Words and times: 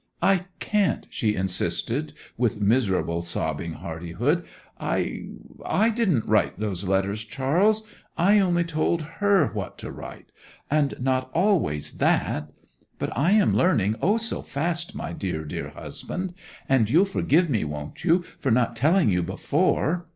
'I 0.23 0.45
can't!' 0.57 1.05
she 1.11 1.35
insisted, 1.35 2.13
with 2.35 2.59
miserable, 2.59 3.21
sobbing 3.21 3.73
hardihood. 3.73 4.43
'I—I—didn't 4.79 6.25
write 6.27 6.57
those 6.59 6.85
letters, 6.87 7.23
Charles! 7.23 7.87
I 8.17 8.39
only 8.39 8.63
told 8.63 9.03
her 9.21 9.49
what 9.53 9.77
to 9.77 9.91
write! 9.91 10.31
And 10.71 10.95
not 10.99 11.29
always 11.35 11.99
that! 11.99 12.49
But 12.97 13.15
I 13.15 13.33
am 13.33 13.55
learning, 13.55 13.95
O 14.01 14.17
so 14.17 14.41
fast, 14.41 14.95
my 14.95 15.13
dear, 15.13 15.45
dear 15.45 15.69
husband! 15.69 16.33
And 16.67 16.89
you'll 16.89 17.05
forgive 17.05 17.47
me, 17.47 17.63
won't 17.63 18.03
you, 18.03 18.23
for 18.39 18.49
not 18.49 18.75
telling 18.75 19.09
you 19.11 19.21
before? 19.21 20.07